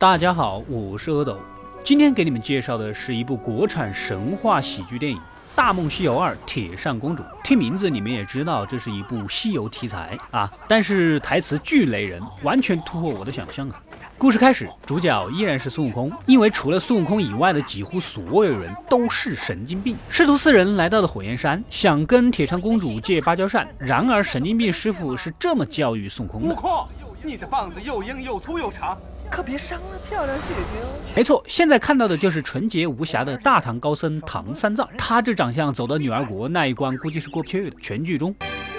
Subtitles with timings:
[0.00, 1.38] 大家好，我是阿斗，
[1.84, 5.18] 今天给你们介绍的是一部国产神话喜剧电影
[5.54, 7.22] 《大梦西游二铁扇公主》。
[7.44, 13.78] 听名字你们也知道，这是一部西游题材啊，但是台词巨雷人，完全突破我的想象啊！
[14.16, 19.94] 故事开始，主角依然是孙悟空，因为除了孙悟空以外的几乎所有人都是神经病。
[20.08, 26.88] 师徒四人来到了火焰山，想跟铁扇公主借芭蕉扇，然而神经病师傅是这么教育孙悟空的：悟空，
[27.22, 28.96] 你的棒子又硬又粗又长，
[29.30, 30.88] 可别伤了漂亮姐姐哦。
[31.14, 37.76] 没错，现在看到的就是纯洁无瑕的大唐高僧唐三藏，他这长相走到女儿国那一关估计是过不去的。
[37.80, 38.34] 全剧中。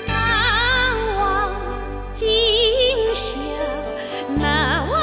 [0.07, 1.51] 难忘
[2.11, 2.27] 今
[3.13, 3.39] 宵，
[4.37, 5.00] 难忘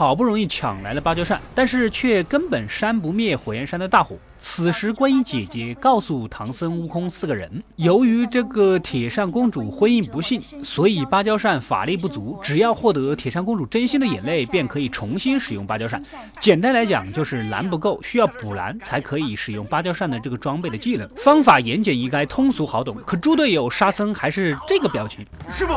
[0.00, 4.16] 好不容易抢来了芭蕉扇，但是却根本扇不灭火焰山的大火。
[4.38, 16.02] 此时，观音姐姐告诉唐僧、悟空四个人，由于这个铁扇公主婚姻不幸，所以芭蕉扇法力不足，只要获得铁扇公主真心的眼泪，便可以重新使用芭蕉扇。
[16.40, 21.06] 简单来讲，就是蓝不够，需要补蓝才可以使用芭蕉扇的这个装备的技能。
[21.16, 22.96] 方法言简意赅，通俗好懂。
[23.04, 25.26] 可猪队友沙僧还是这个表情。
[25.50, 25.74] 师傅，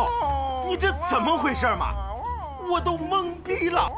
[0.66, 1.88] 你这怎么回事嘛？
[2.72, 3.92] 我都懵逼了，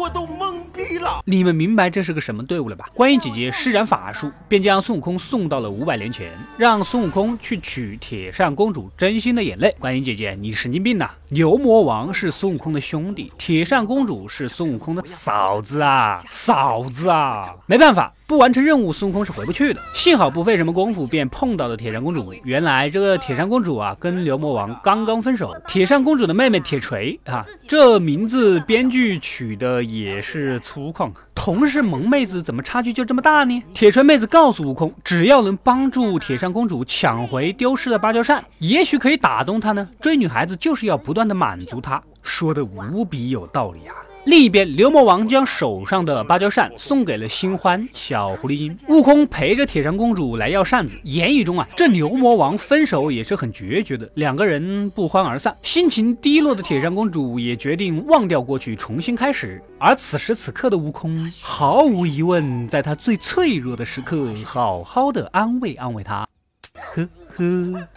[0.00, 1.20] 我都懵逼了。
[1.26, 2.86] 你们明白这是个什么队伍了吧？
[2.94, 9.76] 观音姐姐施展法术，便将孙悟空送到了五百年前，让孙悟空去取铁扇公主真心的眼泪。
[9.78, 11.10] 观音姐姐，你神经病呐！
[11.28, 17.44] 牛魔王是孙悟空的兄弟，铁扇公主是孙悟空的嫂子啊，嫂子啊！
[17.66, 19.80] 没办法，不完成任务，孙悟空是回不去的。
[19.92, 22.32] 幸好不费什么功夫，便碰到了铁扇公主。
[22.44, 25.52] 原来这个铁扇公主啊，跟牛魔王刚刚分手。
[25.66, 31.10] 铁扇公主的妹妹铁锤啊，这名字编剧取的也是粗犷。
[31.34, 33.60] 同是萌妹子，怎么差距就这么大呢？
[33.74, 39.84] 铁锤妹子告诉悟空，只要能帮助铁扇公主抢回丢失的芭蕉扇，也许可以打动她呢。
[40.00, 43.96] 追女孩子就是要不断的满足她，说的无比有道理啊。
[44.24, 48.76] 另一边，牛魔王将手上的芭蕉扇送给了新欢小狐狸精。
[48.88, 55.56] 悟空陪着铁扇公主来要扇子，言语中啊，这牛魔王分手也是很决绝的，两个人不欢而散。
[55.62, 59.60] 心情低落的铁扇公主也决定忘掉过去，重新开始。
[59.78, 66.28] 而此时此刻的悟空，毫无疑问，在他最脆弱的时刻，好好的安慰安慰她。
[66.74, 67.88] 呵呵。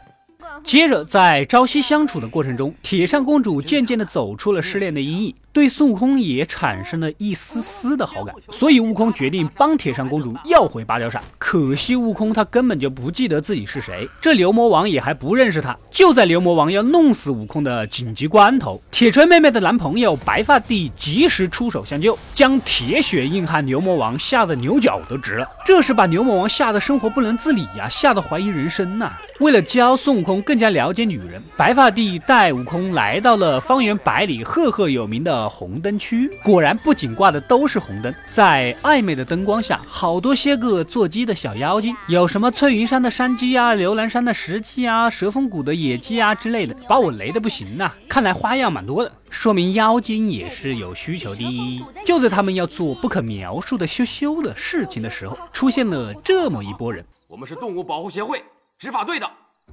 [0.64, 8.34] 接着，在朝夕相处的过程中，铁扇公主渐渐地走出了失恋的阴影，对孙悟空也产生了一丝丝的好感。
[8.50, 11.22] 所以，悟空决定帮铁扇公主要回芭蕉扇。
[11.38, 15.76] 可惜，悟空他根本就不记得自己是谁，这牛魔王也还不认识他。
[15.92, 25.48] 就在牛魔王要弄死悟空的紧急关头，铁锤妹妹的男朋友白发帝及时出手相救，将铁血硬汉牛魔王吓得牛角都直了。
[25.66, 29.12] 这是把牛魔王吓得生活不能自理呀，吓得怀疑人生呐。
[29.40, 36.30] 为了教孙悟空更加了解女人，白发帝带悟空来到了方圆百里赫赫有名的红灯区。
[36.44, 47.92] 果然，不仅挂的都是红灯，在暧昧的灯光下，好多些个做鸡的小妖精，有什么翠云山的山鸡啊、刘兰山的石鸡啊、蛇峰谷的野鸡啊之类的，把我雷的不行呐！
[48.08, 51.84] 看来花样蛮多的，说明妖精也是有需求的。
[52.06, 57.04] 就在他们要做不可描述的羞羞的事情的时候，出现了这么一拨人。
[57.28, 58.44] 我们是动物保护协会
[58.84, 59.26] 执法队的，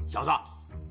[0.09, 0.31] 小子，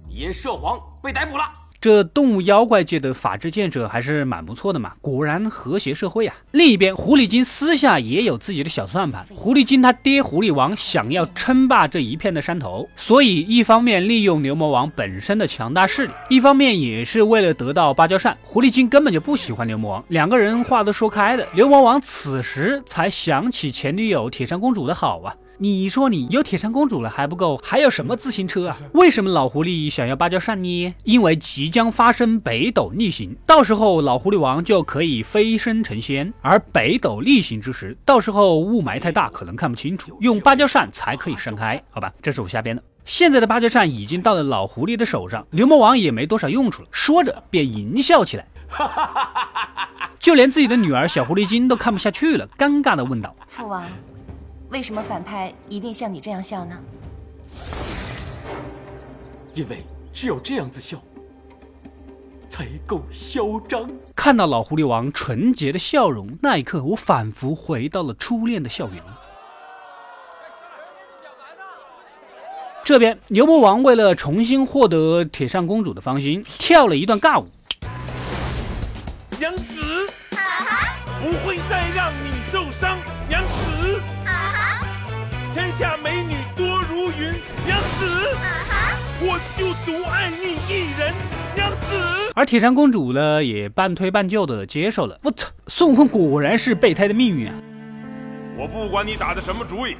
[0.09, 1.45] 你因涉黄被逮捕了。
[1.79, 6.35] 这动物妖怪界的法治建设还是蛮不错的嘛，果然和谐社会啊。
[6.51, 9.25] 另一边，狐狸精私下也有自己的小算盘。
[9.29, 18.37] 狐狸精他爹狐狸王想要称霸这一片的山头，所以一方面利用牛魔王本身的强大势力，一方面也是为了得到芭蕉扇。
[18.43, 21.47] 狐狸精根本就不喜欢牛魔王，两个人话都说开了。
[21.53, 25.33] 牛魔王此时才想起前女友铁扇公主的好啊。
[25.61, 28.77] 你说你有铁扇公主了还不够，还有什么自行车啊？
[28.93, 30.95] 为什么老狐狸想要芭蕉扇呢？
[31.03, 36.33] 因为即将发生北斗逆行，到时候老狐狸王就可以飞升成仙。
[36.41, 41.83] 而北斗逆行之时，到时候雾霾太大，可能看不清楚，用芭蕉扇才可以扇开。
[41.89, 42.81] 好吧，这是我瞎编的。
[43.03, 46.87] 现在的芭蕉扇已经到了老狐狸的手上，牛魔王也没多少用处了。
[46.89, 48.47] 说着便淫笑起来，
[50.19, 53.35] 就连自己的女儿小狐狸精都看不下去了，尴尬的问道。
[53.47, 53.83] 父王，
[54.69, 56.79] 为什么反派一定像你这样笑呢？
[59.55, 59.83] 因为
[60.13, 61.01] 只有这样子笑，
[62.49, 63.89] 才够嚣张。
[64.15, 69.03] 看到老狐狸王纯洁的笑容，那一刻我仿佛回到了初恋的校园。
[72.83, 77.47] 这边牛魔王为了重新获得铁扇公主的芳心，跳了一段尬舞。
[79.39, 80.07] 娘子，
[81.21, 83.58] 不会再让你受伤，娘子。
[85.53, 87.33] 天下美女多如云，
[87.65, 88.35] 娘子。
[89.21, 91.13] 我就独爱你一人，
[91.55, 92.31] 娘子。
[92.35, 95.19] 而铁扇公主呢，也半推半就的接受了。
[95.23, 97.55] 我操，孙悟空果然是备胎的命运啊！
[98.57, 99.97] 我不管你打的什么主意，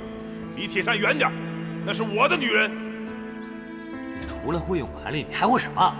[0.56, 1.32] 离铁扇远点，
[1.86, 2.72] 那是我的女人。
[4.22, 5.96] 你除了会用蛮力，你还会什么？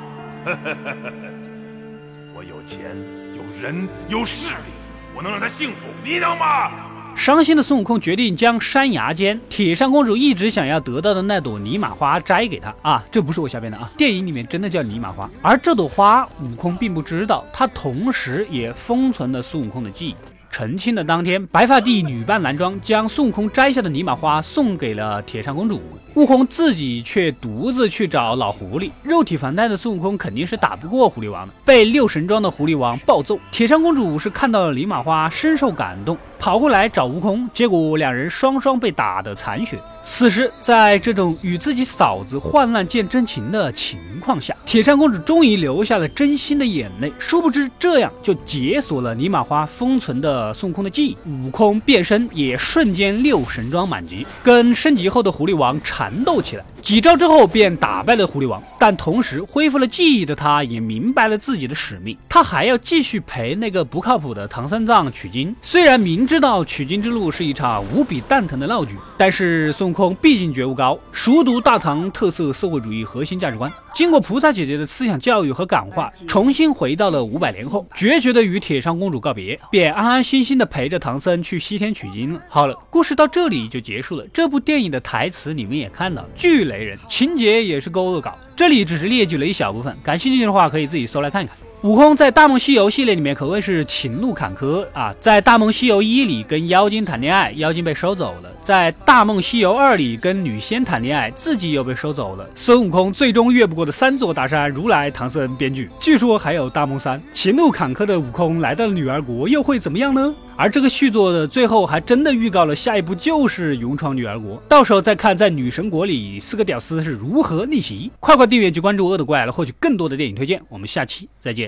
[2.34, 2.96] 我有钱，
[3.36, 4.72] 有人，有势力，
[5.16, 6.89] 我能让她幸福，你能吗？
[7.20, 13.04] 伤心的孙悟空决定将山崖间铁扇公主一直想要得到的那朵尼玛花摘给她啊！
[13.12, 15.30] 这不是我瞎编的啊，电影里面真的叫尼玛花。
[15.42, 20.16] 而这朵花，悟空并不知道，他同时也封存了孙悟空的记忆。
[20.50, 25.82] 成亲的当天，白发帝女扮男装，将孙悟空摘下的尼玛花送给了铁扇公主。
[26.16, 28.92] 悟空自己却独自去找老狐狸。
[29.04, 33.38] 肉体凡胎的孙悟空肯定是打不过狐狸王的，被六神装的狐狸王暴揍。
[33.52, 39.78] 铁扇公主是看到了尼玛花，深受感动，跑过来找悟空，结果两人双双被打得残血。
[40.02, 47.12] 此时，在这种与自己嫂子患难见真情的情况下，铁扇公主终于流下了真心的眼泪。
[47.20, 51.18] 殊不知，这样就解锁了尼玛花封存的孙悟空的记忆。
[51.30, 56.64] 悟空变身也瞬间六神装满级，跟升级后的狐狸王缠斗起来。
[56.82, 65.54] 几招之后便打败了狐狸王，但同时恢复了记忆的他，也明白了自己的使命，他还要继续陪那个不靠谱的唐三藏取经。
[65.62, 82.40] 虽然明知道取经之路是一场无比蛋疼的闹剧，但是孙悟空毕竟觉悟高，熟读大唐特色社会主义核心价值观，经过菩萨姐姐的思想教育和感化，重新回到了五百年后，决绝的与铁扇公主告别，便安安心心的陪着唐僧去西天取经了。
[82.48, 84.24] 好了，故事到这里就结束了。
[84.32, 88.38] 这部电影的台词你们也看到了，巨雷人，情节也是够恶搞。
[88.56, 91.58] 这里只是列举了一小部分，感兴趣的话可以自己搜来看看。
[91.82, 102.46] 悟空在《大梦西游》系列里面可谓是情路坎坷啊，在《大梦西游一》里跟妖精谈恋爱，妖精被收走了；在《大梦西游二》里跟女仙谈恋爱，自己又被收走了。
[102.54, 105.90] 孙悟空最终越不过的三座大山，如来、唐僧编剧。
[106.02, 110.36] 据说还有《大梦三》，情路坎坷的悟空来到了女儿国，又会怎么样呢？
[110.58, 118.12] 而这个续作的最后还真的预告了下一步就是勇闯女儿国，到时候再看在女神国里四个屌丝是如何逆袭。
[118.20, 121.68] 快快订阅及关注《恶的怪》来获取更多的电影推荐，我们下期再见。